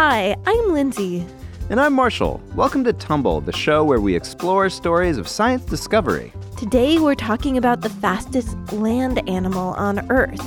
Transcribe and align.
Hi, 0.00 0.36
I'm 0.46 0.72
Lindsay. 0.72 1.26
And 1.70 1.80
I'm 1.80 1.92
Marshall. 1.92 2.40
Welcome 2.54 2.84
to 2.84 2.92
Tumble, 2.92 3.40
the 3.40 3.52
show 3.52 3.82
where 3.82 4.00
we 4.00 4.14
explore 4.14 4.70
stories 4.70 5.18
of 5.18 5.26
science 5.26 5.64
discovery. 5.64 6.32
Today 6.56 7.00
we're 7.00 7.16
talking 7.16 7.58
about 7.58 7.80
the 7.80 7.90
fastest 7.90 8.56
land 8.72 9.28
animal 9.28 9.70
on 9.70 10.08
Earth, 10.08 10.38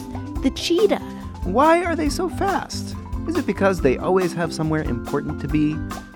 the 0.42 0.52
cheetah. 0.52 1.00
Why 1.44 1.84
are 1.84 1.98
they 1.98 2.08
so 2.08 2.29
fast? 2.29 2.95
Is 3.27 3.36
it 3.36 3.45
because 3.45 3.82
they 3.82 3.98
always 3.98 4.32
have 4.32 4.54
somewhere 4.54 4.84
important 4.84 5.41
to 5.41 5.50
be? 5.50 5.75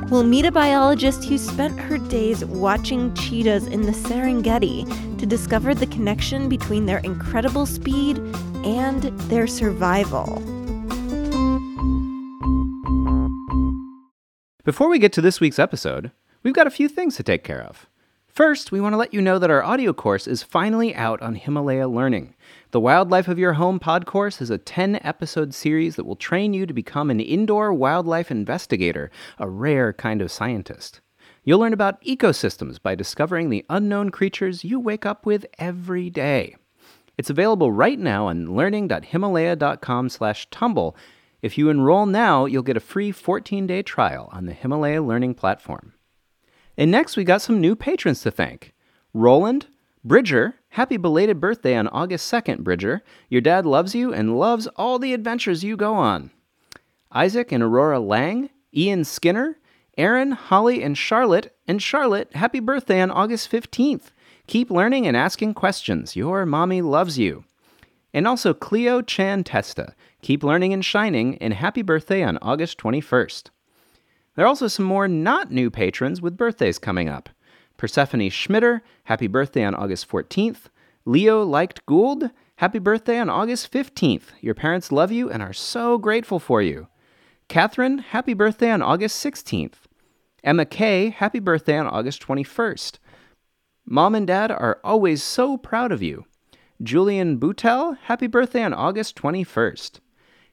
We'll 0.10 0.24
meet 0.24 0.46
a 0.46 0.52
biologist 0.54 1.26
who 1.26 1.38
spent 1.38 1.78
her 1.78 1.98
days 1.98 2.46
watching 2.46 3.14
cheetahs 3.16 3.68
in 3.68 3.82
the 3.82 3.92
Serengeti 3.92 4.88
to 5.20 5.26
discover 5.26 5.76
the 5.76 5.88
connection 5.88 6.48
between 6.48 6.86
their 6.86 7.00
incredible 7.00 7.66
speed 7.66 8.18
and 8.64 9.04
their 9.30 9.46
survival. 9.46 10.55
Before 14.66 14.90
we 14.90 14.98
get 14.98 15.14
to 15.14 15.22
this 15.22 15.40
week's 15.40 15.60
episode, 15.60 16.10
we've 16.42 16.56
got 16.56 16.66
a 16.66 16.72
few 16.72 16.90
things 16.90 17.16
to 17.18 17.24
take 17.24 17.44
care 17.44 17.62
of. 17.62 17.86
First, 18.28 18.72
we 18.72 18.82
want 18.82 18.94
to 18.94 18.98
let 18.98 19.14
you 19.14 19.22
know 19.22 19.38
that 19.38 19.52
our 19.52 19.64
audio 19.64 19.94
course 19.94 20.26
is 20.26 20.42
finally 20.42 20.96
out 20.96 21.22
on 21.22 21.36
Himalaya 21.36 21.88
Learning. 21.88 22.34
The 22.72 22.80
Wildlife 22.80 23.28
of 23.28 23.38
Your 23.38 23.54
Home 23.54 23.78
pod 23.78 24.08
course 24.08 24.42
is 24.42 24.50
a 24.50 24.58
10 24.58 24.98
episode 25.04 25.54
series 25.54 25.98
that 25.98 26.08
will 26.08 26.16
train 26.16 26.56
you 26.56 26.66
to 26.66 26.74
become 26.74 27.12
an 27.12 27.20
indoor 27.20 27.72
wildlife 27.76 28.32
investigator, 28.32 29.12
a 29.38 29.48
rare 29.48 29.94
kind 29.94 30.20
of 30.20 30.32
scientist. 30.32 31.00
You'll 31.44 31.60
learn 31.60 31.72
about 31.72 32.02
ecosystems 32.02 32.82
by 32.82 32.96
discovering 32.96 33.52
the 33.52 33.64
unknown 33.70 34.10
creatures 34.10 34.64
you 34.64 34.80
wake 34.80 35.06
up 35.06 35.28
with 35.28 35.46
every 35.60 36.10
day. 36.10 36.56
It's 37.20 37.30
available 37.30 37.72
right 37.72 38.00
now 38.00 38.30
on 38.30 38.56
learning.himalaya.com/tumble 38.56 40.98
if 41.46 41.60
you 41.60 41.70
enroll 41.70 42.08
now, 42.08 42.46
you'll 42.46 42.64
get 42.64 42.76
a 42.76 42.80
free 42.80 43.12
14 43.12 43.68
day 43.68 43.84
trial 43.84 44.30
on 44.34 44.48
the 44.48 44.54
Himalaya 44.54 45.04
Learning 45.04 45.36
Platform. 45.36 45.94
And 46.76 46.90
next, 46.90 47.16
we 47.16 47.24
got 47.24 47.44
some 47.44 47.62
new 47.62 47.76
patrons 47.76 48.24
to 48.24 48.32
thank 48.32 48.74
Roland, 49.14 49.68
Bridger, 50.04 50.56
happy 50.70 50.98
belated 50.98 51.40
birthday 51.40 51.76
on 51.76 51.88
August 51.90 52.34
2nd, 52.34 52.64
Bridger. 52.64 53.04
Your 53.30 53.42
dad 53.42 53.68
loves 53.68 53.94
you 53.94 54.12
and 54.12 54.40
loves 54.40 54.66
all 54.76 54.98
the 54.98 55.14
adventures 55.14 55.64
you 55.64 55.78
go 55.78 55.94
on. 55.94 56.32
Isaac 57.12 57.52
and 57.52 57.62
Aurora 57.62 58.00
Lang, 58.00 58.50
Ian 58.76 59.04
Skinner, 59.04 59.60
Aaron, 60.00 60.32
Holly, 60.32 60.82
and 60.82 60.98
Charlotte. 60.98 61.56
And 61.68 61.80
Charlotte, 61.80 62.34
happy 62.34 62.60
birthday 62.60 63.02
on 63.02 63.12
August 63.12 63.52
15th. 63.52 64.10
Keep 64.48 64.72
learning 64.72 65.06
and 65.06 65.16
asking 65.16 65.54
questions. 65.54 66.16
Your 66.16 66.44
mommy 66.48 66.82
loves 66.82 67.20
you. 67.20 67.44
And 68.16 68.26
also 68.30 68.54
Cleo 68.54 69.02
Chan 69.02 69.44
Testa. 69.44 69.94
Keep 70.22 70.42
learning 70.42 70.72
and 70.72 70.86
shining, 70.86 71.38
and 71.40 71.54
happy 71.54 71.82
birthday 71.82 72.24
on 72.24 72.40
August 72.42 72.78
21st. 72.78 73.50
There 74.36 74.46
are 74.46 74.48
also 74.48 74.70
some 74.70 74.86
more 74.86 75.10
not 75.10 75.52
new 75.52 75.70
patrons 75.70 76.22
with 76.22 76.38
birthdays 76.38 76.80
coming 76.80 77.10
up. 77.10 77.28
Persephone 77.76 78.22
Schmitter, 78.30 78.80
happy 79.04 79.28
birthday 79.28 79.66
on 79.66 79.76
August 79.76 80.08
14th. 80.08 80.68
Leo 81.04 81.44
Liked 81.44 81.86
Gould, 81.86 82.30
happy 82.56 82.80
birthday 82.80 83.20
on 83.20 83.30
August 83.30 83.70
15th. 83.70 84.28
Your 84.40 84.56
parents 84.56 84.94
love 84.94 85.12
you 85.12 85.30
and 85.30 85.44
are 85.44 85.52
so 85.52 85.98
grateful 85.98 86.40
for 86.40 86.62
you. 86.62 86.88
Catherine, 87.50 87.98
happy 87.98 88.34
birthday 88.34 88.72
on 88.72 88.82
August 88.82 89.22
16th. 89.26 89.90
Emma 90.42 90.64
Kay, 90.64 91.10
happy 91.10 91.40
birthday 91.40 91.78
on 91.78 91.88
August 91.88 92.26
21st. 92.26 92.98
Mom 93.86 94.16
and 94.16 94.26
Dad 94.26 94.52
are 94.52 94.80
always 94.86 95.22
so 95.22 95.58
proud 95.58 95.92
of 95.92 96.02
you. 96.02 96.24
Julian 96.84 97.40
Boutel, 97.40 97.98
happy 98.04 98.28
birthday 98.28 98.62
on 98.62 98.74
August 98.74 99.16
21st. 99.16 100.00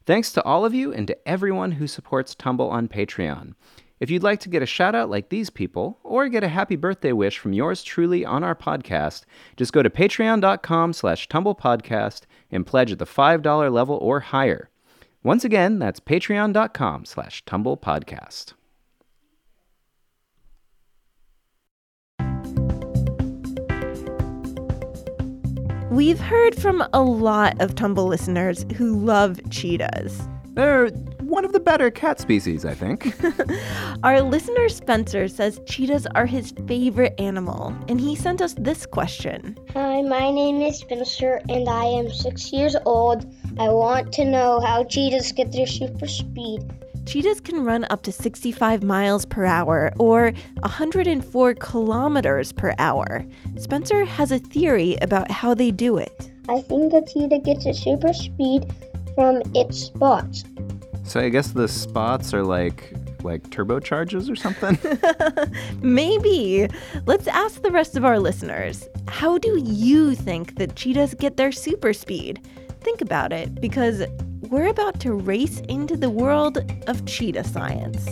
Thanks 0.06 0.31
to 0.33 0.42
all 0.45 0.64
of 0.64 0.73
you 0.73 0.92
and 0.92 1.06
to 1.09 1.29
everyone 1.29 1.73
who 1.73 1.89
supports 1.89 2.34
Tumble 2.37 2.70
on 2.70 2.87
Patreon. 2.87 3.55
If 3.98 4.09
you'd 4.09 4.23
like 4.23 4.39
to 4.41 4.48
get 4.48 4.62
a 4.62 4.67
shout 4.67 4.95
out 4.95 5.11
like 5.11 5.29
these 5.29 5.51
people, 5.51 5.98
or 6.05 6.29
get 6.29 6.45
a 6.45 6.48
happy 6.48 6.77
birthday 6.77 7.12
wish 7.12 7.39
from 7.39 7.53
yours 7.53 7.83
truly 7.83 8.24
on 8.24 8.45
our 8.45 8.55
podcast, 8.55 9.24
just 9.57 9.73
go 9.73 9.83
to 9.83 9.91
patreon.com 9.91 10.92
slash 10.92 11.29
tumblepodcast 11.29 12.23
and 12.52 12.67
pledge 12.67 12.92
at 12.92 12.98
the 13.01 13.05
$5 13.05 13.73
level 13.73 13.97
or 13.97 14.20
higher. 14.20 14.70
Once 15.24 15.45
again, 15.45 15.79
that's 15.80 16.01
patreon.com 16.01 17.05
slash 17.05 17.45
tumblepodcast. 17.45 18.55
We've 25.92 26.19
heard 26.19 26.55
from 26.55 26.83
a 26.95 27.03
lot 27.03 27.61
of 27.61 27.75
Tumble 27.75 28.07
listeners 28.07 28.64
who 28.77 28.98
love 28.98 29.39
cheetahs. 29.51 30.27
They're 30.55 30.89
one 31.20 31.45
of 31.45 31.53
the 31.53 31.61
better 31.61 31.91
cat 31.91 32.19
species, 32.19 32.64
I 32.64 32.73
think. 32.73 33.14
Our 34.03 34.23
listener 34.23 34.70
Spencer 34.70 35.29
says 35.29 35.61
cheetahs 35.67 36.07
are 36.14 36.25
his 36.25 36.55
favorite 36.67 37.14
animal, 37.20 37.77
and 37.89 38.01
he 38.01 38.17
sent 38.17 38.41
us 38.41 38.55
this 38.55 38.86
question 38.86 39.58
Hi, 39.75 40.01
my 40.01 40.30
name 40.30 40.63
is 40.63 40.79
Spencer, 40.79 41.42
and 41.51 41.69
I 41.69 41.85
am 41.85 42.11
six 42.11 42.55
years 42.55 42.74
old. 42.86 43.30
I 43.59 43.69
want 43.69 44.14
to 44.14 44.24
know 44.24 44.61
how 44.61 44.85
cheetahs 44.85 45.33
get 45.33 45.53
their 45.53 45.67
super 45.67 46.09
speed. 46.09 46.63
Cheetahs 47.07 47.40
can 47.40 47.64
run 47.64 47.85
up 47.90 48.02
to 48.02 48.13
65 48.13 48.83
miles 48.83 49.27
per 49.27 49.45
hour 49.45 49.92
or 49.98 50.33
104 50.61 51.55
kilometers 51.55 52.52
per 52.52 52.74
hour. 52.79 53.24
Spencer 53.57 54.05
has 54.05 54.30
a 54.30 54.39
theory 54.39 54.96
about 55.02 55.30
how 55.30 55.55
they 55.55 55.70
do 55.70 55.96
it. 55.98 56.30
I 56.48 56.61
think 56.61 56.92
a 56.92 57.02
cheetah 57.05 57.41
gets 57.41 57.67
its 57.67 57.83
super 57.83 58.12
speed 58.12 58.73
from 59.14 59.42
its 59.55 59.79
spots. 59.79 60.45
So 61.05 61.20
I 61.20 61.29
guess 61.29 61.48
the 61.48 61.68
spots 61.68 62.33
are 62.33 62.45
like 62.45 62.95
like 63.24 63.42
turbocharges 63.51 64.30
or 64.30 64.36
something? 64.36 64.77
Maybe. 65.83 66.68
Let's 67.07 67.29
ask 67.29 67.62
the 67.62 67.70
rest 67.70 67.96
of 67.96 68.05
our 68.05 68.18
listeners. 68.18 68.89
How 69.08 69.39
do 69.39 69.62
you 69.64 70.14
think 70.14 70.57
that 70.57 70.77
cheetahs 70.77 71.14
get 71.14 71.36
their 71.36 71.52
super 71.52 71.92
speed? 71.92 72.45
Think 72.80 73.01
about 73.01 73.33
it 73.33 73.61
because 73.61 74.02
we're 74.52 74.68
about 74.68 75.01
to 75.01 75.14
race 75.14 75.61
into 75.61 75.96
the 75.96 76.11
world 76.11 76.58
of 76.86 77.07
cheetah 77.07 77.42
science. 77.42 78.05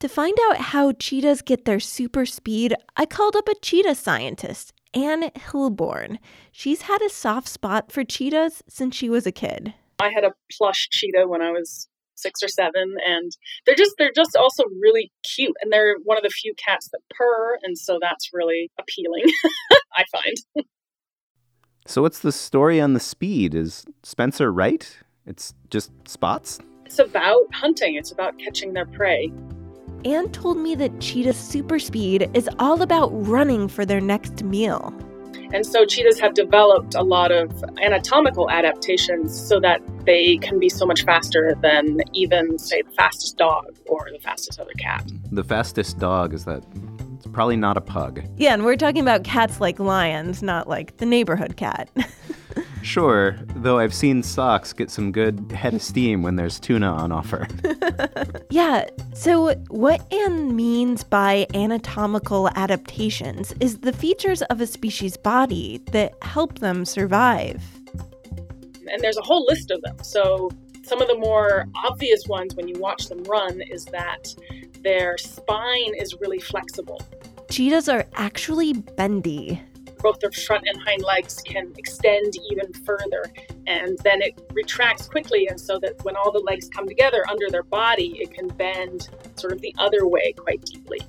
To 0.00 0.08
find 0.08 0.36
out 0.50 0.58
how 0.58 0.92
cheetahs 0.92 1.40
get 1.40 1.64
their 1.64 1.80
super 1.80 2.26
speed, 2.26 2.74
I 2.98 3.06
called 3.06 3.34
up 3.34 3.48
a 3.48 3.54
cheetah 3.62 3.94
scientist, 3.94 4.74
Anne 4.92 5.30
Hilborn. 5.30 6.18
She's 6.52 6.82
had 6.82 7.00
a 7.00 7.08
soft 7.08 7.48
spot 7.48 7.90
for 7.90 8.04
cheetahs 8.04 8.62
since 8.68 8.94
she 8.94 9.08
was 9.08 9.26
a 9.26 9.32
kid. 9.32 9.72
I 9.98 10.10
had 10.10 10.24
a 10.24 10.34
plush 10.52 10.90
cheetah 10.90 11.26
when 11.26 11.40
I 11.40 11.52
was 11.52 11.88
six 12.18 12.42
or 12.42 12.48
seven 12.48 12.96
and 13.06 13.32
they're 13.66 13.74
just 13.74 13.94
they're 13.98 14.12
just 14.14 14.36
also 14.36 14.64
really 14.80 15.10
cute 15.22 15.54
and 15.60 15.72
they're 15.72 15.96
one 16.04 16.16
of 16.16 16.22
the 16.22 16.30
few 16.30 16.54
cats 16.54 16.88
that 16.92 17.00
purr 17.10 17.58
and 17.62 17.78
so 17.78 17.98
that's 18.00 18.30
really 18.32 18.70
appealing 18.78 19.24
i 19.96 20.04
find. 20.12 20.66
So 21.88 22.02
what's 22.02 22.18
the 22.18 22.32
story 22.32 22.82
on 22.82 22.92
the 22.92 23.00
speed? 23.00 23.54
Is 23.54 23.86
spencer 24.02 24.52
right? 24.52 24.94
It's 25.24 25.54
just 25.70 25.90
spots? 26.06 26.58
It's 26.84 26.98
about 26.98 27.46
hunting. 27.54 27.94
It's 27.94 28.12
about 28.12 28.38
catching 28.38 28.74
their 28.74 28.84
prey. 28.84 29.32
Anne 30.04 30.30
told 30.30 30.58
me 30.58 30.74
that 30.74 31.00
cheetah's 31.00 31.38
super 31.38 31.78
speed 31.78 32.30
is 32.34 32.48
all 32.58 32.82
about 32.82 33.08
running 33.08 33.68
for 33.68 33.86
their 33.86 34.02
next 34.02 34.42
meal. 34.44 34.92
And 35.52 35.64
so 35.64 35.86
cheetahs 35.86 36.20
have 36.20 36.34
developed 36.34 36.94
a 36.94 37.02
lot 37.02 37.32
of 37.32 37.64
anatomical 37.80 38.50
adaptations 38.50 39.38
so 39.38 39.58
that 39.60 39.80
they 40.04 40.36
can 40.38 40.58
be 40.58 40.68
so 40.68 40.84
much 40.84 41.04
faster 41.04 41.56
than 41.62 42.00
even, 42.12 42.58
say, 42.58 42.82
the 42.82 42.90
fastest 42.90 43.38
dog 43.38 43.76
or 43.86 44.08
the 44.12 44.18
fastest 44.18 44.60
other 44.60 44.72
cat. 44.78 45.10
The 45.32 45.44
fastest 45.44 45.98
dog 45.98 46.34
is 46.34 46.44
that 46.44 46.62
probably 47.32 47.56
not 47.56 47.76
a 47.76 47.80
pug. 47.80 48.22
Yeah, 48.36 48.54
and 48.54 48.64
we're 48.64 48.76
talking 48.76 49.02
about 49.02 49.24
cats 49.24 49.60
like 49.60 49.78
lions, 49.78 50.42
not 50.42 50.68
like 50.68 50.96
the 50.98 51.06
neighborhood 51.06 51.56
cat. 51.56 51.88
Sure, 52.82 53.36
though 53.56 53.78
I've 53.78 53.92
seen 53.92 54.22
socks 54.22 54.72
get 54.72 54.90
some 54.90 55.12
good 55.12 55.52
head 55.52 55.74
of 55.74 55.82
steam 55.82 56.22
when 56.22 56.36
there's 56.36 56.58
tuna 56.58 56.90
on 56.90 57.12
offer. 57.12 57.46
yeah, 58.50 58.86
so 59.14 59.54
what 59.68 60.10
Anne 60.12 60.54
means 60.54 61.04
by 61.04 61.46
anatomical 61.54 62.48
adaptations 62.54 63.52
is 63.60 63.78
the 63.78 63.92
features 63.92 64.42
of 64.42 64.60
a 64.60 64.66
species' 64.66 65.16
body 65.16 65.82
that 65.92 66.14
help 66.22 66.60
them 66.60 66.84
survive. 66.84 67.62
And 68.90 69.02
there's 69.02 69.18
a 69.18 69.22
whole 69.22 69.44
list 69.44 69.70
of 69.70 69.82
them. 69.82 69.96
So 70.02 70.50
some 70.82 71.02
of 71.02 71.08
the 71.08 71.18
more 71.18 71.66
obvious 71.84 72.26
ones 72.26 72.54
when 72.54 72.68
you 72.68 72.78
watch 72.78 73.08
them 73.08 73.22
run 73.24 73.60
is 73.60 73.84
that 73.86 74.34
their 74.82 75.18
spine 75.18 75.94
is 75.94 76.14
really 76.20 76.38
flexible. 76.38 77.00
Cheetahs 77.50 77.88
are 77.88 78.06
actually 78.14 78.74
bendy. 78.74 79.62
Both 80.00 80.20
their 80.20 80.30
front 80.30 80.64
and 80.68 80.80
hind 80.82 81.02
legs 81.02 81.40
can 81.42 81.72
extend 81.76 82.34
even 82.50 82.72
further 82.84 83.24
and 83.66 83.98
then 84.04 84.22
it 84.22 84.38
retracts 84.52 85.08
quickly 85.08 85.48
and 85.48 85.58
so 85.58 85.78
that 85.80 86.04
when 86.04 86.14
all 86.14 86.30
the 86.30 86.38
legs 86.40 86.68
come 86.68 86.86
together 86.86 87.24
under 87.28 87.46
their 87.50 87.64
body 87.64 88.18
it 88.20 88.32
can 88.32 88.48
bend 88.48 89.08
sort 89.34 89.52
of 89.52 89.60
the 89.60 89.74
other 89.78 90.06
way 90.06 90.32
quite 90.32 90.62
deeply. 90.62 91.00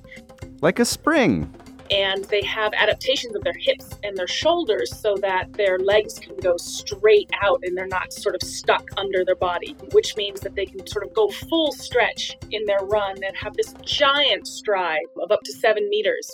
Like 0.60 0.80
a 0.80 0.84
spring 0.84 1.54
and 1.90 2.24
they 2.26 2.42
have 2.42 2.72
adaptations 2.74 3.34
of 3.34 3.42
their 3.42 3.56
hips 3.58 3.88
and 4.04 4.16
their 4.16 4.26
shoulders 4.26 4.96
so 4.96 5.16
that 5.16 5.52
their 5.54 5.78
legs 5.78 6.18
can 6.18 6.36
go 6.36 6.56
straight 6.56 7.30
out 7.42 7.60
and 7.64 7.76
they're 7.76 7.86
not 7.86 8.12
sort 8.12 8.34
of 8.34 8.42
stuck 8.42 8.84
under 8.96 9.24
their 9.24 9.34
body, 9.34 9.76
which 9.92 10.16
means 10.16 10.40
that 10.40 10.54
they 10.54 10.66
can 10.66 10.86
sort 10.86 11.04
of 11.04 11.12
go 11.14 11.28
full 11.28 11.72
stretch 11.72 12.36
in 12.50 12.64
their 12.66 12.80
run 12.84 13.16
and 13.24 13.36
have 13.36 13.54
this 13.56 13.74
giant 13.82 14.46
stride 14.46 15.06
of 15.20 15.30
up 15.30 15.40
to 15.44 15.52
seven 15.52 15.88
meters. 15.90 16.30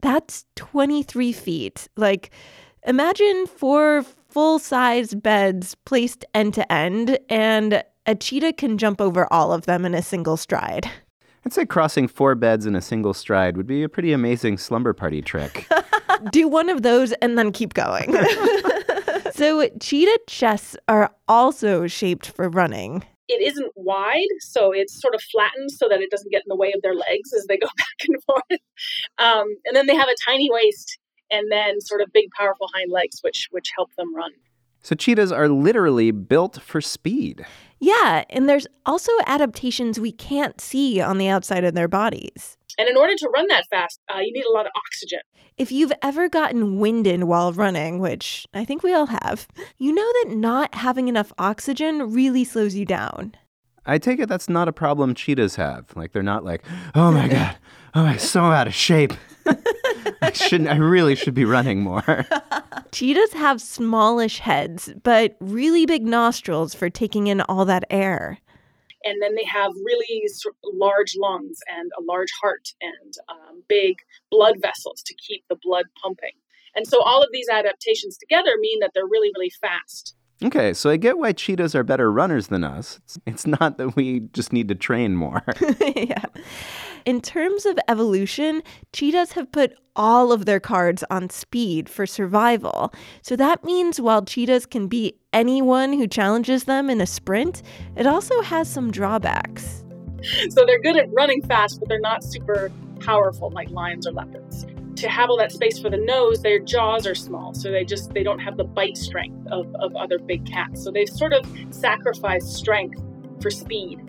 That's 0.00 0.44
23 0.56 1.32
feet. 1.32 1.88
Like, 1.96 2.30
imagine 2.84 3.46
four 3.46 4.04
full 4.28 4.58
size 4.58 5.14
beds 5.14 5.76
placed 5.84 6.24
end 6.34 6.54
to 6.54 6.72
end, 6.72 7.18
and 7.28 7.84
a 8.04 8.14
cheetah 8.16 8.54
can 8.54 8.78
jump 8.78 9.00
over 9.00 9.32
all 9.32 9.52
of 9.52 9.66
them 9.66 9.84
in 9.84 9.94
a 9.94 10.02
single 10.02 10.36
stride. 10.36 10.90
I'd 11.44 11.52
say 11.52 11.66
crossing 11.66 12.06
four 12.06 12.34
beds 12.34 12.66
in 12.66 12.76
a 12.76 12.80
single 12.80 13.14
stride 13.14 13.56
would 13.56 13.66
be 13.66 13.82
a 13.82 13.88
pretty 13.88 14.12
amazing 14.12 14.58
slumber 14.58 14.92
party 14.92 15.22
trick. 15.22 15.66
Do 16.30 16.46
one 16.46 16.68
of 16.68 16.82
those 16.82 17.12
and 17.14 17.36
then 17.36 17.50
keep 17.50 17.74
going. 17.74 18.14
so, 19.32 19.68
cheetah 19.80 20.20
chests 20.28 20.76
are 20.88 21.12
also 21.26 21.86
shaped 21.86 22.28
for 22.28 22.48
running. 22.48 23.04
It 23.28 23.42
isn't 23.42 23.72
wide, 23.74 24.28
so 24.40 24.72
it's 24.72 25.00
sort 25.00 25.14
of 25.14 25.22
flattened 25.22 25.70
so 25.72 25.88
that 25.88 26.00
it 26.00 26.10
doesn't 26.10 26.30
get 26.30 26.42
in 26.42 26.48
the 26.48 26.56
way 26.56 26.72
of 26.74 26.82
their 26.82 26.94
legs 26.94 27.32
as 27.32 27.46
they 27.46 27.56
go 27.56 27.66
back 27.66 28.08
and 28.08 28.22
forth. 28.24 28.60
Um, 29.18 29.46
and 29.64 29.74
then 29.74 29.86
they 29.86 29.94
have 29.96 30.08
a 30.08 30.30
tiny 30.30 30.48
waist 30.50 30.98
and 31.30 31.50
then 31.50 31.80
sort 31.80 32.02
of 32.02 32.12
big, 32.12 32.30
powerful 32.38 32.68
hind 32.74 32.92
legs, 32.92 33.18
which 33.22 33.48
which 33.50 33.70
help 33.74 33.90
them 33.96 34.14
run. 34.14 34.32
So 34.82 34.94
cheetahs 34.96 35.32
are 35.32 35.48
literally 35.48 36.10
built 36.10 36.60
for 36.60 36.80
speed. 36.80 37.46
Yeah, 37.82 38.22
and 38.30 38.48
there's 38.48 38.68
also 38.86 39.10
adaptations 39.26 39.98
we 39.98 40.12
can't 40.12 40.60
see 40.60 41.00
on 41.00 41.18
the 41.18 41.26
outside 41.26 41.64
of 41.64 41.74
their 41.74 41.88
bodies. 41.88 42.56
And 42.78 42.88
in 42.88 42.96
order 42.96 43.16
to 43.16 43.28
run 43.34 43.48
that 43.48 43.64
fast, 43.70 43.98
uh, 44.08 44.20
you 44.20 44.32
need 44.32 44.44
a 44.44 44.52
lot 44.52 44.66
of 44.66 44.72
oxygen. 44.76 45.18
If 45.58 45.72
you've 45.72 45.92
ever 46.00 46.28
gotten 46.28 46.78
winded 46.78 47.24
while 47.24 47.52
running, 47.52 47.98
which 47.98 48.46
I 48.54 48.64
think 48.64 48.84
we 48.84 48.94
all 48.94 49.06
have, 49.06 49.48
you 49.78 49.92
know 49.92 50.12
that 50.22 50.36
not 50.36 50.76
having 50.76 51.08
enough 51.08 51.32
oxygen 51.38 52.12
really 52.12 52.44
slows 52.44 52.76
you 52.76 52.84
down. 52.84 53.34
I 53.84 53.98
take 53.98 54.20
it 54.20 54.28
that's 54.28 54.48
not 54.48 54.68
a 54.68 54.72
problem 54.72 55.12
cheetahs 55.16 55.56
have. 55.56 55.86
Like 55.96 56.12
they're 56.12 56.22
not 56.22 56.44
like, 56.44 56.62
oh 56.94 57.10
my 57.10 57.26
god, 57.36 57.56
oh 57.96 58.04
I'm 58.04 58.20
so 58.20 58.42
out 58.42 58.68
of 58.68 58.74
shape. 58.74 59.12
I 60.22 60.30
shouldn't. 60.30 60.70
I 60.70 60.76
really 60.76 61.16
should 61.16 61.34
be 61.34 61.44
running 61.44 61.80
more. 61.80 62.26
Cheetahs 62.92 63.32
have 63.32 63.60
smallish 63.60 64.38
heads, 64.38 64.92
but 65.02 65.36
really 65.40 65.86
big 65.86 66.04
nostrils 66.04 66.74
for 66.74 66.90
taking 66.90 67.26
in 67.26 67.40
all 67.40 67.64
that 67.64 67.84
air. 67.88 68.38
And 69.04 69.20
then 69.20 69.34
they 69.34 69.44
have 69.44 69.72
really 69.84 70.22
large 70.62 71.14
lungs 71.16 71.58
and 71.68 71.90
a 71.98 72.02
large 72.02 72.30
heart 72.40 72.68
and 72.80 73.14
um, 73.28 73.62
big 73.66 73.96
blood 74.30 74.56
vessels 74.60 75.02
to 75.04 75.14
keep 75.14 75.42
the 75.48 75.56
blood 75.60 75.86
pumping. 76.02 76.32
And 76.76 76.86
so 76.86 77.02
all 77.02 77.22
of 77.22 77.30
these 77.32 77.48
adaptations 77.48 78.16
together 78.16 78.52
mean 78.60 78.80
that 78.80 78.92
they're 78.94 79.06
really, 79.06 79.30
really 79.36 79.52
fast. 79.60 80.14
Okay, 80.44 80.72
so 80.72 80.90
I 80.90 80.96
get 80.96 81.18
why 81.18 81.32
cheetahs 81.32 81.74
are 81.74 81.84
better 81.84 82.10
runners 82.10 82.48
than 82.48 82.64
us. 82.64 82.98
It's, 83.04 83.18
it's 83.26 83.46
not 83.46 83.78
that 83.78 83.96
we 83.96 84.20
just 84.32 84.52
need 84.52 84.68
to 84.68 84.74
train 84.74 85.14
more. 85.14 85.42
yeah. 85.96 86.24
In 87.04 87.20
terms 87.20 87.66
of 87.66 87.78
evolution, 87.88 88.62
cheetahs 88.92 89.32
have 89.32 89.50
put 89.52 89.74
all 89.94 90.32
of 90.32 90.46
their 90.46 90.60
cards 90.60 91.04
on 91.10 91.28
speed 91.30 91.88
for 91.88 92.06
survival. 92.06 92.92
So 93.22 93.36
that 93.36 93.64
means 93.64 94.00
while 94.00 94.24
cheetahs 94.24 94.66
can 94.66 94.88
beat 94.88 95.20
anyone 95.32 95.92
who 95.92 96.06
challenges 96.06 96.64
them 96.64 96.88
in 96.88 97.00
a 97.00 97.06
sprint, 97.06 97.62
it 97.96 98.06
also 98.06 98.40
has 98.42 98.68
some 98.68 98.90
drawbacks. 98.90 99.84
So 100.50 100.64
they're 100.64 100.80
good 100.80 100.96
at 100.96 101.12
running 101.12 101.42
fast, 101.42 101.80
but 101.80 101.88
they're 101.88 102.00
not 102.00 102.22
super 102.22 102.70
powerful 103.00 103.50
like 103.50 103.68
lions 103.70 104.06
or 104.06 104.12
leopards 104.12 104.64
to 104.96 105.08
have 105.08 105.30
all 105.30 105.36
that 105.38 105.52
space 105.52 105.78
for 105.78 105.90
the 105.90 105.96
nose, 105.96 106.42
their 106.42 106.58
jaws 106.58 107.06
are 107.06 107.14
small, 107.14 107.54
so 107.54 107.70
they 107.70 107.84
just 107.84 108.12
they 108.12 108.22
don't 108.22 108.38
have 108.38 108.56
the 108.56 108.64
bite 108.64 108.96
strength 108.96 109.46
of, 109.50 109.74
of 109.76 109.94
other 109.96 110.18
big 110.18 110.46
cats. 110.46 110.82
So 110.82 110.90
they've 110.90 111.08
sort 111.08 111.32
of 111.32 111.46
sacrificed 111.70 112.54
strength 112.54 113.00
for 113.40 113.50
speed. 113.50 114.00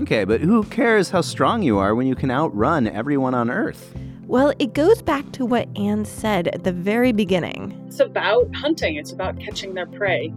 Okay, 0.00 0.24
but 0.24 0.40
who 0.40 0.62
cares 0.64 1.10
how 1.10 1.22
strong 1.22 1.62
you 1.62 1.78
are 1.78 1.94
when 1.94 2.06
you 2.06 2.14
can 2.14 2.30
outrun 2.30 2.86
everyone 2.86 3.34
on 3.34 3.50
Earth? 3.50 3.94
Well, 4.26 4.52
it 4.58 4.74
goes 4.74 5.02
back 5.02 5.30
to 5.32 5.46
what 5.46 5.68
Anne 5.78 6.04
said 6.04 6.48
at 6.48 6.64
the 6.64 6.72
very 6.72 7.12
beginning. 7.12 7.80
It's 7.86 8.00
about 8.00 8.54
hunting, 8.54 8.96
it's 8.96 9.12
about 9.12 9.38
catching 9.38 9.74
their 9.74 9.86
prey. 9.86 10.34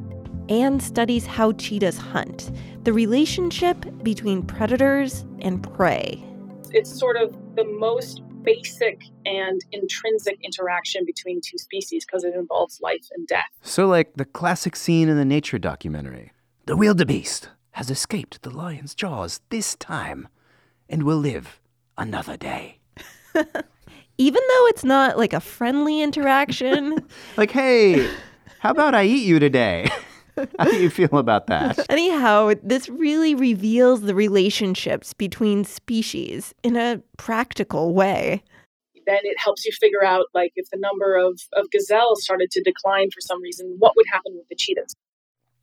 Anne 0.47 0.79
studies 0.79 1.25
how 1.25 1.51
cheetahs 1.53 1.97
hunt, 1.97 2.51
the 2.83 2.93
relationship 2.93 3.85
between 4.03 4.43
predators 4.43 5.25
and 5.39 5.61
prey. 5.61 6.23
It's 6.71 6.97
sort 6.97 7.17
of 7.17 7.35
the 7.55 7.65
most 7.65 8.21
basic 8.43 9.03
and 9.25 9.61
intrinsic 9.71 10.39
interaction 10.41 11.05
between 11.05 11.41
two 11.41 11.57
species 11.57 12.05
because 12.05 12.23
it 12.23 12.33
involves 12.35 12.79
life 12.81 13.07
and 13.15 13.27
death. 13.27 13.49
So, 13.61 13.87
like 13.87 14.13
the 14.15 14.25
classic 14.25 14.75
scene 14.75 15.09
in 15.09 15.17
the 15.17 15.25
nature 15.25 15.59
documentary 15.59 16.31
The 16.65 16.77
wildebeest 16.77 17.49
has 17.71 17.89
escaped 17.89 18.41
the 18.41 18.49
lion's 18.49 18.95
jaws 18.95 19.41
this 19.49 19.75
time 19.75 20.27
and 20.89 21.03
will 21.03 21.17
live 21.17 21.59
another 21.97 22.37
day. 22.37 22.79
Even 24.17 24.41
though 24.49 24.67
it's 24.67 24.83
not 24.83 25.17
like 25.17 25.33
a 25.33 25.39
friendly 25.39 26.01
interaction. 26.01 26.97
like, 27.37 27.51
hey, 27.51 28.09
how 28.59 28.71
about 28.71 28.93
I 28.95 29.05
eat 29.05 29.25
you 29.25 29.39
today? 29.39 29.89
How 30.35 30.65
do 30.65 30.77
you 30.77 30.89
feel 30.89 31.17
about 31.17 31.47
that? 31.47 31.79
Anyhow, 31.89 32.53
this 32.63 32.89
really 32.89 33.35
reveals 33.35 34.01
the 34.01 34.15
relationships 34.15 35.13
between 35.13 35.63
species 35.65 36.53
in 36.63 36.75
a 36.75 37.01
practical 37.17 37.93
way. 37.93 38.43
Then 39.05 39.19
it 39.23 39.37
helps 39.39 39.65
you 39.65 39.71
figure 39.79 40.03
out, 40.03 40.25
like, 40.33 40.51
if 40.55 40.69
the 40.71 40.77
number 40.77 41.15
of, 41.15 41.39
of 41.53 41.71
gazelles 41.71 42.23
started 42.23 42.51
to 42.51 42.61
decline 42.61 43.09
for 43.09 43.21
some 43.21 43.41
reason, 43.41 43.75
what 43.79 43.95
would 43.95 44.05
happen 44.11 44.33
with 44.35 44.47
the 44.49 44.55
cheetahs? 44.55 44.95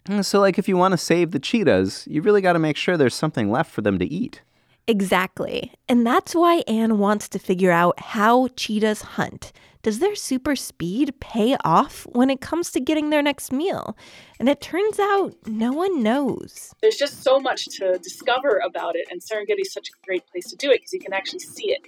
Mm, 0.07 0.25
so, 0.25 0.41
like, 0.41 0.59
if 0.59 0.69
you 0.69 0.77
want 0.77 0.93
to 0.93 0.99
save 0.99 1.31
the 1.31 1.39
cheetahs, 1.39 2.07
you 2.09 2.23
really 2.23 2.41
got 2.41 2.55
to 2.55 2.59
make 2.59 2.77
sure 2.77 2.97
there's 2.97 3.15
something 3.15 3.51
left 3.51 3.71
for 3.71 3.83
them 3.83 3.99
to 3.99 4.05
eat. 4.05 4.43
Exactly. 4.89 5.73
And 5.89 6.07
that's 6.07 6.35
why 6.35 6.63
Anne 6.69 6.99
wants 6.99 7.29
to 7.31 7.39
figure 7.39 7.73
out 7.73 7.99
how 7.99 8.49
cheetahs 8.57 9.03
hunt 9.03 9.53
does 9.87 10.01
their 10.01 10.17
super 10.17 10.57
speed 10.57 11.15
pay 11.21 11.57
off 11.65 12.09
when 12.11 12.29
it 12.29 12.41
comes 12.41 12.73
to 12.73 12.81
getting 12.81 13.11
their 13.11 13.23
next 13.23 13.53
meal? 13.53 13.97
And 14.41 14.49
it 14.49 14.61
turns 14.61 14.99
out 14.99 15.37
no 15.47 15.73
one 15.73 16.03
knows. 16.03 16.75
There's 16.83 16.97
just 16.97 17.23
so 17.23 17.39
much 17.39 17.67
to 17.77 17.97
discover 18.03 18.61
about 18.67 18.97
it, 18.97 19.07
and 19.13 19.21
Serengeti 19.21 19.61
is 19.61 19.73
such 19.73 19.91
a 19.91 19.93
great 20.05 20.27
place 20.27 20.51
to 20.51 20.57
do 20.57 20.73
it 20.73 20.79
because 20.79 20.93
you 20.93 20.99
can 20.99 21.13
actually 21.13 21.39
see 21.39 21.71
it. 21.71 21.87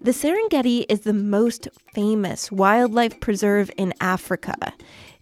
The 0.00 0.12
Serengeti 0.12 0.84
is 0.88 1.00
the 1.00 1.12
most 1.12 1.66
famous 1.92 2.52
wildlife 2.52 3.18
preserve 3.18 3.72
in 3.76 3.92
Africa. 4.00 4.72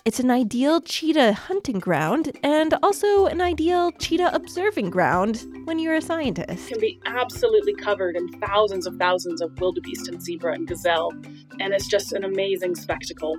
It's 0.07 0.21
an 0.21 0.31
ideal 0.31 0.83
cheetah 0.83 1.33
hunting 1.33 1.79
ground 1.79 2.31
and 2.43 2.75
also 2.83 3.25
an 3.25 3.41
ideal 3.41 3.91
cheetah 3.93 4.35
observing 4.35 4.91
ground 4.91 5.47
when 5.65 5.79
you're 5.79 5.95
a 5.95 6.03
scientist. 6.03 6.71
It 6.71 6.73
can 6.75 6.81
be 6.83 7.01
absolutely 7.07 7.73
covered 7.73 8.15
in 8.15 8.29
thousands 8.39 8.87
of 8.87 8.97
thousands 8.99 9.41
of 9.41 9.59
wildebeest 9.59 10.09
and 10.09 10.21
zebra 10.23 10.53
and 10.53 10.69
gazelle, 10.69 11.11
and 11.59 11.73
it's 11.73 11.89
just 11.89 12.13
an 12.13 12.23
amazing 12.23 12.75
spectacle. 12.75 13.35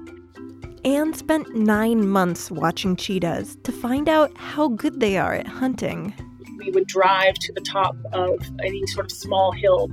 Anne 0.84 1.14
spent 1.14 1.56
nine 1.56 2.08
months 2.10 2.50
watching 2.50 2.96
cheetahs 2.96 3.58
to 3.62 3.72
find 3.72 4.10
out 4.10 4.36
how 4.36 4.70
good 4.70 5.00
they 5.00 5.20
are 5.20 5.36
at 5.36 5.46
hunting. 5.46 6.16
We 6.58 6.72
would 6.72 6.88
drive 6.88 7.36
to 7.36 7.54
the 7.54 7.62
top 7.62 7.96
of 8.12 8.40
any 8.64 8.88
sort 8.88 9.06
of 9.06 9.16
small 9.16 9.52
hill 9.52 9.88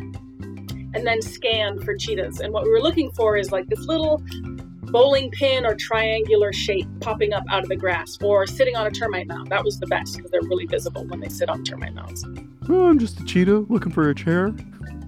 and 0.95 1.07
then 1.07 1.21
scan 1.21 1.81
for 1.81 1.95
cheetahs. 1.97 2.41
And 2.41 2.53
what 2.53 2.65
we 2.65 2.71
were 2.71 2.81
looking 2.81 3.11
for 3.13 3.37
is 3.37 3.53
like 3.53 3.67
this 3.67 3.81
little 3.81 4.23
bowling 4.93 5.31
pin 5.31 5.65
or 5.65 5.75
triangular 5.75 6.53
shape 6.53 6.87
popping 7.01 7.33
up 7.33 7.45
out 7.51 7.63
of 7.63 7.69
the 7.69 7.77
grass 7.77 8.19
or 8.23 8.47
sitting 8.47 8.77
on 8.77 8.87
a 8.87 8.91
termite 8.91 9.27
mound. 9.27 9.49
That 9.49 9.65
was 9.65 9.81
the 9.81 9.87
best 9.87 10.17
because 10.17 10.31
they're 10.31 10.43
really 10.43 10.67
visible 10.67 11.05
when 11.07 11.19
they 11.21 11.29
sit 11.29 11.49
on 11.49 11.65
termite 11.65 11.95
mounds. 11.95 12.25
Oh, 12.69 12.87
I'm 12.87 12.99
just 12.99 13.19
a 13.19 13.25
cheetah 13.25 13.67
looking 13.69 13.91
for 13.91 14.11
a 14.11 14.15
chair. 14.15 14.55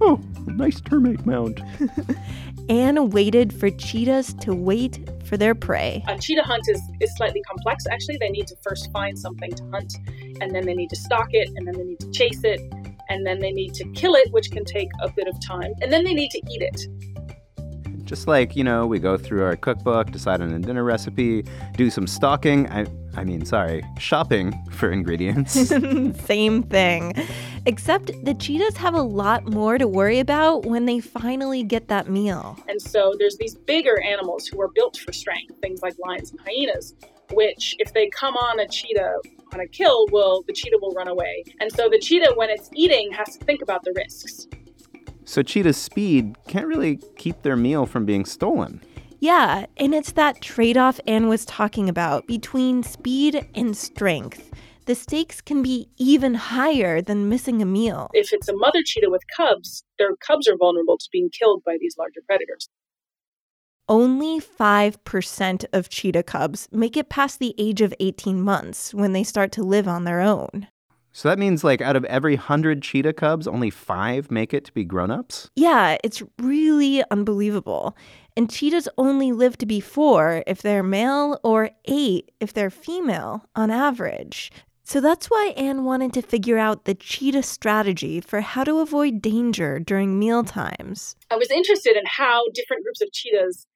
Oh, 0.01 0.19
a 0.47 0.51
nice 0.51 0.81
termite 0.81 1.25
mound. 1.25 1.63
Anne 2.69 3.11
waited 3.11 3.53
for 3.53 3.69
cheetahs 3.69 4.33
to 4.41 4.53
wait 4.53 5.07
for 5.23 5.37
their 5.37 5.53
prey. 5.53 6.03
A 6.07 6.17
cheetah 6.17 6.41
hunt 6.41 6.63
is, 6.67 6.81
is 6.99 7.15
slightly 7.15 7.41
complex. 7.43 7.85
Actually, 7.87 8.17
they 8.17 8.29
need 8.29 8.47
to 8.47 8.55
first 8.63 8.91
find 8.91 9.17
something 9.17 9.51
to 9.51 9.63
hunt, 9.69 9.93
and 10.41 10.53
then 10.53 10.65
they 10.65 10.73
need 10.73 10.89
to 10.89 10.95
stalk 10.95 11.29
it, 11.31 11.49
and 11.55 11.67
then 11.67 11.75
they 11.75 11.83
need 11.83 11.99
to 11.99 12.11
chase 12.11 12.43
it, 12.43 12.59
and 13.09 13.25
then 13.25 13.39
they 13.39 13.51
need 13.51 13.73
to 13.75 13.85
kill 13.91 14.15
it, 14.15 14.31
which 14.31 14.51
can 14.51 14.65
take 14.65 14.89
a 15.01 15.09
bit 15.09 15.27
of 15.27 15.39
time, 15.45 15.73
and 15.81 15.93
then 15.93 16.03
they 16.03 16.13
need 16.13 16.31
to 16.31 16.41
eat 16.49 16.63
it. 16.63 17.14
Just 18.05 18.27
like, 18.27 18.55
you 18.55 18.63
know, 18.63 18.85
we 18.85 18.99
go 18.99 19.17
through 19.17 19.43
our 19.43 19.55
cookbook, 19.55 20.11
decide 20.11 20.39
on 20.41 20.51
a 20.53 20.59
dinner 20.59 20.83
recipe, 20.83 21.43
do 21.75 21.89
some 21.89 22.05
stalking. 22.05 22.69
I, 22.69 22.85
I 23.15 23.23
mean, 23.23 23.45
sorry, 23.45 23.83
shopping 23.97 24.53
for 24.71 24.91
ingredients. 24.91 25.53
Same 26.25 26.63
thing. 26.63 27.13
Except 27.65 28.11
the 28.23 28.35
cheetahs 28.35 28.77
have 28.77 28.93
a 28.93 29.01
lot 29.01 29.47
more 29.51 29.79
to 29.79 29.87
worry 29.87 30.19
about 30.19 30.65
when 30.65 30.85
they 30.85 30.99
finally 30.99 31.63
get 31.63 31.87
that 31.87 32.09
meal. 32.09 32.57
And 32.69 32.79
so 32.79 33.15
there's 33.17 33.37
these 33.37 33.55
bigger 33.55 33.99
animals 34.01 34.45
who 34.45 34.61
are 34.61 34.69
built 34.69 34.97
for 34.97 35.11
strength, 35.11 35.55
things 35.61 35.81
like 35.81 35.95
lions 35.97 36.31
and 36.31 36.39
hyenas, 36.41 36.93
which 37.33 37.75
if 37.79 37.91
they 37.93 38.09
come 38.09 38.35
on 38.35 38.59
a 38.59 38.67
cheetah 38.67 39.15
on 39.53 39.61
a 39.61 39.67
kill, 39.67 40.05
will 40.11 40.43
the 40.47 40.53
cheetah 40.53 40.77
will 40.79 40.91
run 40.91 41.07
away. 41.07 41.43
And 41.59 41.71
so 41.71 41.89
the 41.89 41.99
cheetah, 41.99 42.33
when 42.35 42.49
it's 42.49 42.69
eating, 42.73 43.11
has 43.13 43.37
to 43.37 43.45
think 43.45 43.63
about 43.63 43.83
the 43.83 43.93
risks. 43.95 44.47
So 45.25 45.41
cheetah's 45.41 45.77
speed 45.77 46.35
can't 46.47 46.67
really 46.67 46.97
keep 47.17 47.41
their 47.41 47.55
meal 47.57 47.85
from 47.85 48.05
being 48.05 48.25
stolen. 48.25 48.81
Yeah, 49.19 49.65
and 49.77 49.95
it's 49.95 50.11
that 50.13 50.41
trade 50.41 50.77
off 50.77 50.99
Anne 51.07 51.27
was 51.27 51.45
talking 51.45 51.89
about 51.89 52.27
between 52.27 52.83
speed 52.83 53.47
and 53.55 53.75
strength. 53.75 54.51
The 54.85 54.93
stakes 54.93 55.41
can 55.41 55.63
be 55.63 55.89
even 55.97 56.35
higher 56.35 57.01
than 57.01 57.27
missing 57.27 57.59
a 57.59 57.65
meal. 57.65 58.11
If 58.13 58.31
it's 58.31 58.47
a 58.47 58.55
mother 58.55 58.81
cheetah 58.85 59.09
with 59.09 59.23
cubs, 59.35 59.83
their 59.97 60.15
cubs 60.17 60.47
are 60.47 60.57
vulnerable 60.57 60.97
to 60.99 61.09
being 61.11 61.31
killed 61.31 61.63
by 61.65 61.77
these 61.79 61.95
larger 61.97 62.21
predators. 62.27 62.69
Only 63.89 64.39
5% 64.39 65.65
of 65.73 65.89
cheetah 65.89 66.23
cubs 66.23 66.67
make 66.71 66.95
it 66.95 67.09
past 67.09 67.39
the 67.39 67.55
age 67.57 67.81
of 67.81 67.93
18 67.99 68.41
months 68.41 68.93
when 68.93 69.13
they 69.13 69.23
start 69.23 69.51
to 69.53 69.63
live 69.63 69.87
on 69.87 70.03
their 70.03 70.21
own. 70.21 70.67
So 71.15 71.29
that 71.29 71.39
means 71.39 71.63
like 71.63 71.79
out 71.79 71.95
of 71.95 72.03
every 72.05 72.35
100 72.35 72.81
cheetah 72.81 73.13
cubs, 73.13 73.47
only 73.47 73.69
5 73.69 74.29
make 74.29 74.53
it 74.53 74.65
to 74.65 74.73
be 74.73 74.83
grown-ups? 74.83 75.49
Yeah, 75.55 75.95
it's 76.03 76.21
really 76.37 77.05
unbelievable. 77.09 77.95
And 78.35 78.51
cheetahs 78.51 78.89
only 78.97 79.31
live 79.31 79.57
to 79.59 79.65
be 79.65 79.79
4 79.79 80.43
if 80.45 80.61
they're 80.61 80.83
male 80.83 81.39
or 81.41 81.69
8 81.85 82.31
if 82.41 82.51
they're 82.51 82.69
female 82.69 83.45
on 83.55 83.71
average. 83.71 84.51
So 84.83 84.99
that's 84.99 85.27
why 85.27 85.53
Anne 85.55 85.85
wanted 85.85 86.11
to 86.15 86.21
figure 86.21 86.57
out 86.57 86.83
the 86.83 86.95
cheetah 86.95 87.43
strategy 87.43 88.19
for 88.19 88.41
how 88.41 88.65
to 88.65 88.79
avoid 88.79 89.21
danger 89.21 89.79
during 89.79 90.19
meal 90.19 90.43
times. 90.43 91.15
I 91.31 91.37
was 91.37 91.49
interested 91.49 91.95
in 91.95 92.03
how 92.05 92.43
different 92.53 92.83
groups 92.83 93.01
of 93.01 93.13
cheetahs 93.13 93.67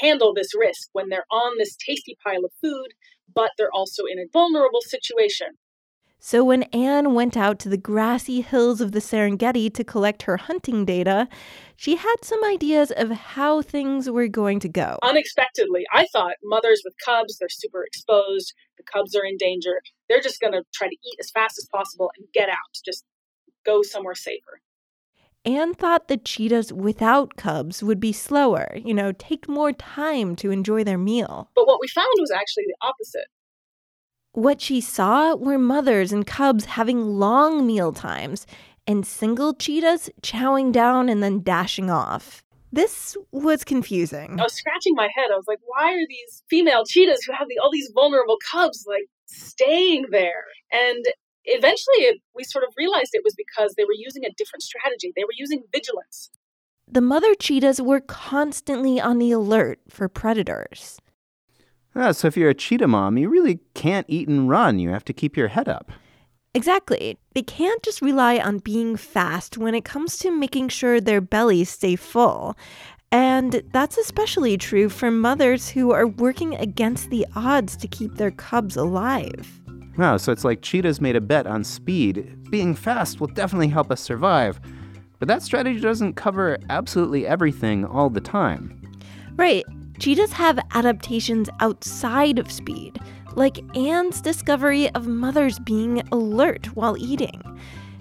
handle 0.00 0.32
this 0.32 0.54
risk 0.58 0.88
when 0.94 1.10
they're 1.10 1.26
on 1.30 1.58
this 1.58 1.76
tasty 1.76 2.16
pile 2.24 2.46
of 2.46 2.52
food, 2.62 2.94
but 3.34 3.50
they're 3.58 3.70
also 3.70 4.04
in 4.10 4.18
a 4.18 4.30
vulnerable 4.32 4.80
situation. 4.80 5.58
So 6.18 6.42
when 6.42 6.64
Anne 6.64 7.14
went 7.14 7.36
out 7.36 7.58
to 7.60 7.68
the 7.68 7.76
grassy 7.76 8.40
hills 8.40 8.80
of 8.80 8.92
the 8.92 9.00
Serengeti 9.00 9.72
to 9.72 9.84
collect 9.84 10.22
her 10.22 10.36
hunting 10.36 10.84
data, 10.84 11.28
she 11.76 11.96
had 11.96 12.16
some 12.22 12.42
ideas 12.44 12.90
of 12.90 13.10
how 13.10 13.62
things 13.62 14.10
were 14.10 14.26
going 14.26 14.58
to 14.60 14.68
go. 14.68 14.98
Unexpectedly, 15.02 15.84
I 15.92 16.06
thought 16.12 16.34
mothers 16.42 16.82
with 16.84 16.94
cubs, 17.04 17.38
they're 17.38 17.48
super 17.48 17.84
exposed, 17.84 18.54
the 18.76 18.82
cubs 18.82 19.14
are 19.14 19.24
in 19.24 19.36
danger. 19.36 19.82
They're 20.08 20.20
just 20.20 20.40
going 20.40 20.54
to 20.54 20.62
try 20.74 20.88
to 20.88 20.94
eat 20.94 21.16
as 21.20 21.30
fast 21.30 21.58
as 21.58 21.68
possible 21.72 22.10
and 22.16 22.26
get 22.32 22.48
out, 22.48 22.80
just 22.84 23.04
go 23.64 23.82
somewhere 23.82 24.14
safer. 24.14 24.60
Anne 25.44 25.74
thought 25.74 26.08
the 26.08 26.16
cheetahs 26.16 26.72
without 26.72 27.36
cubs 27.36 27.80
would 27.80 28.00
be 28.00 28.12
slower, 28.12 28.76
you 28.84 28.92
know, 28.92 29.12
take 29.12 29.48
more 29.48 29.72
time 29.72 30.34
to 30.34 30.50
enjoy 30.50 30.82
their 30.82 30.98
meal. 30.98 31.50
But 31.54 31.68
what 31.68 31.78
we 31.80 31.86
found 31.86 32.08
was 32.18 32.32
actually 32.32 32.64
the 32.66 32.76
opposite. 32.82 33.26
What 34.36 34.60
she 34.60 34.82
saw 34.82 35.34
were 35.34 35.56
mothers 35.56 36.12
and 36.12 36.26
cubs 36.26 36.66
having 36.66 37.18
long 37.18 37.66
meal 37.66 37.90
times 37.90 38.46
and 38.86 39.06
single 39.06 39.54
cheetahs 39.54 40.10
chowing 40.20 40.72
down 40.72 41.08
and 41.08 41.22
then 41.22 41.40
dashing 41.40 41.88
off. 41.88 42.44
This 42.70 43.16
was 43.32 43.64
confusing. 43.64 44.38
I 44.38 44.42
was 44.42 44.52
scratching 44.52 44.94
my 44.94 45.08
head. 45.16 45.30
I 45.32 45.36
was 45.36 45.46
like, 45.48 45.60
why 45.64 45.94
are 45.94 46.06
these 46.06 46.42
female 46.50 46.84
cheetahs 46.84 47.24
who 47.24 47.32
have 47.32 47.48
the, 47.48 47.58
all 47.58 47.70
these 47.72 47.90
vulnerable 47.94 48.36
cubs 48.52 48.84
like 48.86 49.08
staying 49.24 50.04
there? 50.10 50.44
And 50.70 51.02
eventually 51.46 52.00
it, 52.00 52.20
we 52.34 52.44
sort 52.44 52.64
of 52.64 52.74
realized 52.76 53.12
it 53.14 53.24
was 53.24 53.34
because 53.34 53.72
they 53.78 53.84
were 53.84 53.96
using 53.96 54.26
a 54.26 54.34
different 54.36 54.62
strategy. 54.62 55.14
They 55.16 55.24
were 55.24 55.30
using 55.34 55.62
vigilance. 55.72 56.28
The 56.86 57.00
mother 57.00 57.34
cheetahs 57.36 57.80
were 57.80 58.00
constantly 58.00 59.00
on 59.00 59.16
the 59.16 59.32
alert 59.32 59.80
for 59.88 60.10
predators. 60.10 60.98
Ah, 61.98 62.12
so 62.12 62.28
if 62.28 62.36
you're 62.36 62.50
a 62.50 62.54
cheetah 62.54 62.86
mom, 62.86 63.16
you 63.16 63.30
really 63.30 63.58
can't 63.72 64.06
eat 64.08 64.28
and 64.28 64.50
run. 64.50 64.78
You 64.78 64.90
have 64.90 65.04
to 65.06 65.14
keep 65.14 65.36
your 65.36 65.48
head 65.48 65.66
up. 65.66 65.90
Exactly. 66.54 67.18
They 67.34 67.42
can't 67.42 67.82
just 67.82 68.02
rely 68.02 68.38
on 68.38 68.58
being 68.58 68.96
fast 68.96 69.56
when 69.56 69.74
it 69.74 69.84
comes 69.84 70.18
to 70.18 70.30
making 70.30 70.68
sure 70.68 71.00
their 71.00 71.22
bellies 71.22 71.70
stay 71.70 71.96
full. 71.96 72.54
And 73.10 73.62
that's 73.72 73.96
especially 73.96 74.58
true 74.58 74.88
for 74.90 75.10
mothers 75.10 75.70
who 75.70 75.92
are 75.92 76.06
working 76.06 76.54
against 76.56 77.08
the 77.08 77.26
odds 77.34 77.76
to 77.78 77.88
keep 77.88 78.16
their 78.16 78.30
cubs 78.30 78.76
alive. 78.76 79.60
Wow, 79.96 80.18
so 80.18 80.32
it's 80.32 80.44
like 80.44 80.60
cheetahs 80.60 81.00
made 81.00 81.16
a 81.16 81.20
bet 81.20 81.46
on 81.46 81.64
speed. 81.64 82.50
Being 82.50 82.74
fast 82.74 83.20
will 83.20 83.28
definitely 83.28 83.68
help 83.68 83.90
us 83.90 84.02
survive. 84.02 84.60
But 85.18 85.28
that 85.28 85.42
strategy 85.42 85.80
doesn't 85.80 86.14
cover 86.14 86.58
absolutely 86.68 87.26
everything 87.26 87.86
all 87.86 88.10
the 88.10 88.20
time. 88.20 88.82
Right. 89.36 89.64
Cheetahs 89.98 90.32
have 90.32 90.58
adaptations 90.74 91.48
outside 91.60 92.38
of 92.38 92.50
speed, 92.50 92.98
like 93.34 93.58
Anne's 93.76 94.20
discovery 94.20 94.90
of 94.90 95.06
mothers 95.06 95.58
being 95.58 96.02
alert 96.12 96.66
while 96.76 96.96
eating. 96.98 97.42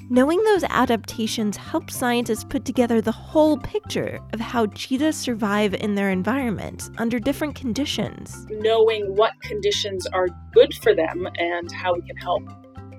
Knowing 0.10 0.44
those 0.44 0.64
adaptations 0.66 1.58
helps 1.58 1.96
scientists 1.96 2.44
put 2.44 2.64
together 2.64 3.02
the 3.02 3.12
whole 3.12 3.58
picture 3.58 4.20
of 4.34 4.40
how 4.40 4.68
cheetahs 4.68 5.16
survive 5.16 5.74
in 5.74 5.96
their 5.96 6.12
environment 6.12 6.92
under 7.00 7.18
different 7.18 7.56
conditions. 7.56 8.46
Knowing 8.52 9.16
what 9.16 9.32
conditions 9.42 10.06
are 10.08 10.28
good 10.54 10.74
for 10.76 10.94
them 10.94 11.28
and 11.40 11.72
how 11.72 11.96
we 11.96 12.02
can 12.02 12.18
help 12.18 12.44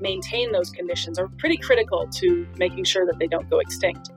maintain 0.01 0.51
those 0.51 0.71
conditions 0.71 1.19
are 1.19 1.29
pretty 1.39 1.57
critical 1.57 2.09
to 2.09 2.47
making 2.57 2.85
sure 2.85 3.07
that 3.07 3.19
they 3.19 3.27
don't 3.27 3.49
go 3.49 3.61
extinct. 3.61 4.11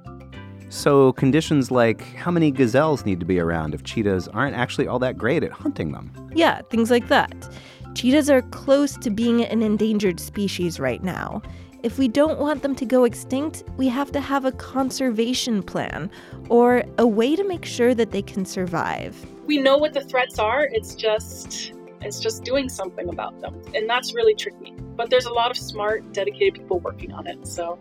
So, 0.70 1.14
conditions 1.14 1.72
like 1.72 2.02
how 2.16 2.30
many 2.30 2.52
gazelles 2.52 3.04
need 3.04 3.20
to 3.20 3.26
be 3.26 3.40
around 3.40 3.74
if 3.74 3.84
cheetahs 3.84 4.28
aren't 4.28 4.56
actually 4.56 4.88
all 4.88 5.00
that 5.00 5.18
great 5.18 5.44
at 5.44 5.52
hunting 5.52 5.92
them. 5.92 6.12
Yeah, 6.36 6.62
things 6.70 6.92
like 6.92 7.08
that. 7.08 7.50
Cheetahs 7.96 8.30
are 8.30 8.44
close 8.44 8.96
to 8.98 9.10
being 9.10 9.44
an 9.44 9.64
endangered 9.64 10.20
species 10.20 10.80
right 10.80 11.04
now. 11.04 11.42
If 11.82 11.98
we 11.98 12.08
don't 12.08 12.40
want 12.40 12.62
them 12.62 12.76
to 12.76 12.86
go 12.86 13.04
extinct, 13.04 13.64
we 13.78 13.88
have 13.88 14.12
to 14.12 14.20
have 14.20 14.46
a 14.46 14.52
conservation 14.52 15.64
plan 15.64 16.12
or 16.50 16.84
a 17.00 17.08
way 17.08 17.36
to 17.36 17.44
make 17.44 17.66
sure 17.66 17.96
that 17.96 18.12
they 18.12 18.22
can 18.22 18.46
survive. 18.46 19.16
We 19.48 19.58
know 19.58 19.78
what 19.78 19.94
the 19.94 20.02
threats 20.02 20.38
are, 20.38 20.66
it's 20.72 20.94
just 20.94 21.74
it's 22.02 22.20
just 22.20 22.44
doing 22.44 22.70
something 22.70 23.10
about 23.10 23.42
them. 23.42 23.60
And 23.74 23.90
that's 23.90 24.14
really 24.14 24.36
tricky. 24.36 24.72
But 24.96 25.10
there's 25.10 25.26
a 25.26 25.34
lot 25.34 25.52
of 25.52 25.58
smart, 25.58 26.14
dedicated 26.14 26.54
people 26.54 26.80
working 26.80 27.12
on 27.12 27.28
it. 27.28 27.48
So 27.48 27.80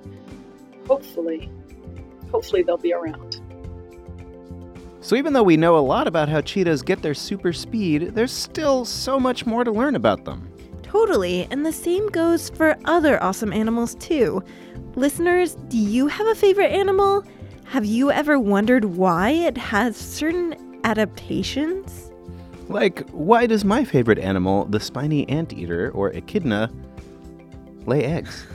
hopefully 0.87 1.50
hopefully 2.31 2.63
they'll 2.63 2.77
be 2.77 2.93
around. 2.93 3.41
So, 5.01 5.17
even 5.17 5.33
though 5.33 5.43
we 5.43 5.57
know 5.57 5.77
a 5.77 5.81
lot 5.81 6.07
about 6.07 6.29
how 6.29 6.41
cheetahs 6.41 6.83
get 6.83 7.03
their 7.03 7.15
super 7.15 7.53
speed, 7.53 8.15
there's 8.15 8.33
still 8.33 8.85
so 8.85 9.19
much 9.19 9.47
more 9.47 9.65
to 9.65 9.71
learn 9.71 9.95
about 9.95 10.25
them. 10.25 10.53
Totally, 10.83 11.47
and 11.51 11.65
the 11.65 11.73
same 11.73 12.09
goes 12.09 12.51
for 12.51 12.77
other 12.85 13.23
awesome 13.23 13.53
animals 13.53 13.95
too. 13.97 14.43
Listeners, 14.97 15.55
do 15.69 15.79
you 15.79 16.09
have 16.09 16.27
a 16.27 16.35
favorite 16.35 16.73
animal? 16.73 17.25
Have 17.67 17.85
you 17.85 18.11
ever 18.11 18.39
wondered 18.39 18.87
why 18.87 19.31
it 19.31 19.57
has 19.57 19.97
certain 19.97 20.81
adaptations? 20.85 22.11
Like, 22.69 23.09
why 23.11 23.47
does 23.47 23.65
my 23.65 23.85
favorite 23.85 24.19
animal, 24.19 24.65
the 24.65 24.81
spiny 24.81 25.29
anteater 25.29 25.91
or 25.93 26.11
echidna, 26.11 26.71
lay 27.87 28.05
eggs? 28.05 28.47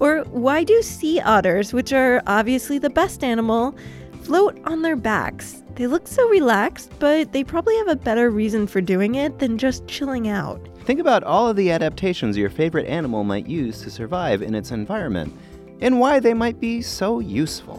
Or 0.00 0.20
why 0.24 0.64
do 0.64 0.82
sea 0.82 1.20
otters, 1.20 1.72
which 1.72 1.92
are 1.92 2.22
obviously 2.26 2.78
the 2.78 2.90
best 2.90 3.24
animal, 3.24 3.76
float 4.22 4.58
on 4.64 4.82
their 4.82 4.96
backs? 4.96 5.62
They 5.74 5.86
look 5.86 6.08
so 6.08 6.28
relaxed, 6.28 6.90
but 6.98 7.32
they 7.32 7.44
probably 7.44 7.76
have 7.76 7.88
a 7.88 7.96
better 7.96 8.30
reason 8.30 8.66
for 8.66 8.80
doing 8.80 9.14
it 9.14 9.38
than 9.38 9.58
just 9.58 9.86
chilling 9.86 10.28
out. 10.28 10.66
Think 10.84 11.00
about 11.00 11.22
all 11.22 11.48
of 11.48 11.56
the 11.56 11.70
adaptations 11.70 12.36
your 12.36 12.50
favorite 12.50 12.86
animal 12.86 13.22
might 13.22 13.46
use 13.46 13.82
to 13.82 13.90
survive 13.90 14.42
in 14.42 14.54
its 14.54 14.70
environment 14.70 15.32
and 15.80 16.00
why 16.00 16.18
they 16.18 16.34
might 16.34 16.58
be 16.60 16.82
so 16.82 17.20
useful. 17.20 17.76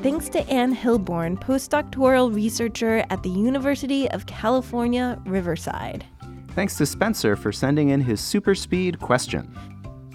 Thanks 0.00 0.28
to 0.28 0.48
Anne 0.48 0.76
Hilborn, 0.76 1.40
postdoctoral 1.40 2.32
researcher 2.32 3.04
at 3.10 3.24
the 3.24 3.30
University 3.30 4.08
of 4.12 4.26
California, 4.26 5.20
Riverside. 5.26 6.04
Thanks 6.50 6.76
to 6.76 6.86
Spencer 6.86 7.34
for 7.34 7.50
sending 7.50 7.88
in 7.88 8.00
his 8.00 8.20
super 8.20 8.54
speed 8.54 9.00
question. 9.00 9.52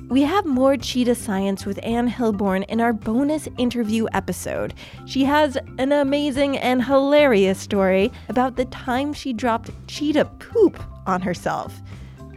We 0.10 0.22
have 0.22 0.46
more 0.46 0.78
cheetah 0.78 1.16
science 1.16 1.66
with 1.66 1.82
Anne 1.84 2.10
Hilborn 2.10 2.64
in 2.70 2.80
our 2.80 2.94
bonus 2.94 3.50
interview 3.58 4.08
episode. 4.14 4.74
She 5.06 5.26
has 5.26 5.58
an 5.78 5.92
amazing 5.92 6.58
and 6.60 6.82
hilarious 6.82 7.60
story 7.60 8.10
about 8.30 8.56
the 8.56 8.66
time 8.66 9.12
she 9.12 9.34
dropped 9.34 9.70
cheetah 9.88 10.26
poop 10.40 10.82
on 11.06 11.22
herself. 11.22 11.82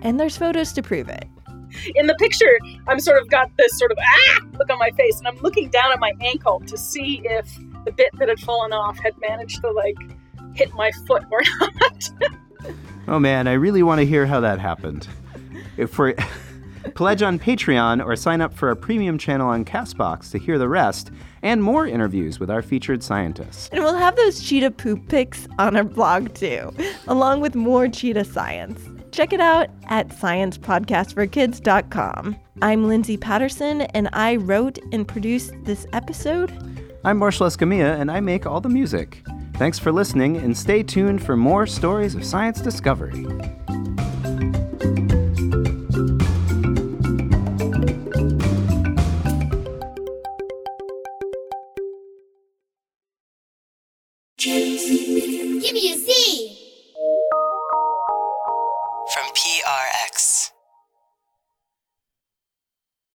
And 0.03 0.19
there's 0.19 0.37
photos 0.37 0.73
to 0.73 0.83
prove 0.83 1.09
it. 1.09 1.29
In 1.95 2.07
the 2.07 2.15
picture, 2.15 2.59
I'm 2.87 3.01
sort 3.01 3.21
of 3.21 3.29
got 3.29 3.51
this 3.57 3.79
sort 3.79 3.93
of 3.93 3.99
ah 4.01 4.41
look 4.59 4.71
on 4.71 4.79
my 4.79 4.91
face, 4.91 5.19
and 5.19 5.29
I'm 5.29 5.39
looking 5.39 5.69
down 5.71 5.93
at 5.93 6.01
my 6.01 6.13
ankle 6.21 6.61
to 6.67 6.77
see 6.77 7.23
if 7.25 7.59
the 7.85 7.93
bit 7.93 8.11
that 8.19 8.29
had 8.29 8.41
fallen 8.41 8.73
off 8.73 8.99
had 8.99 9.15
managed 9.21 9.61
to 9.63 9.71
like 9.71 9.97
hit 10.55 10.73
my 10.75 10.91
foot 11.07 11.25
or 11.31 11.41
not. 11.81 12.11
oh 13.09 13.19
man, 13.19 13.47
I 13.47 13.53
really 13.53 13.83
want 13.83 14.01
to 14.01 14.07
hear 14.07 14.27
how 14.27 14.41
that 14.41 14.59
happened. 14.59 15.07
If 15.77 15.99
we're 15.99 16.15
pledge 16.95 17.23
on 17.23 17.39
Patreon 17.39 18.05
or 18.05 18.17
sign 18.17 18.41
up 18.41 18.55
for 18.55 18.71
a 18.71 18.77
premium 18.77 19.19
channel 19.19 19.49
on 19.49 19.65
Castbox 19.65 20.31
to 20.31 20.39
hear 20.39 20.59
the 20.59 20.69
rest 20.69 21.11
and 21.43 21.63
more 21.63 21.87
interviews 21.87 22.41
with 22.41 22.51
our 22.51 22.63
featured 22.63 23.03
scientists. 23.03 23.69
And 23.73 23.83
we'll 23.83 23.95
have 23.95 24.17
those 24.17 24.43
cheetah 24.43 24.73
poop 24.73 25.09
pics 25.09 25.47
on 25.59 25.77
our 25.77 25.85
blog 25.85 26.35
too, 26.35 26.73
along 27.07 27.41
with 27.41 27.55
more 27.55 27.89
cheetah 27.89 28.25
science. 28.25 28.81
Check 29.17 29.33
it 29.33 29.41
out 29.41 29.71
at 29.87 30.09
sciencepodcastforkids.com. 30.09 32.37
I'm 32.61 32.87
Lindsay 32.87 33.17
Patterson, 33.17 33.81
and 33.81 34.11
I 34.13 34.37
wrote 34.37 34.79
and 34.93 35.09
produced 35.09 35.55
this 35.65 35.87
episode. 35.95 36.53
I'm 37.03 37.17
Marshall 37.17 37.47
Escamilla, 37.47 37.99
and 37.99 38.11
I 38.11 38.21
make 38.21 38.45
all 38.45 38.61
the 38.61 38.69
music. 38.69 39.25
Thanks 39.55 39.79
for 39.79 39.91
listening, 39.91 40.37
and 40.37 40.55
stay 40.55 40.83
tuned 40.83 41.23
for 41.23 41.35
more 41.35 41.67
stories 41.67 42.15
of 42.15 42.27
science 42.27 42.61
discovery. 42.61 43.25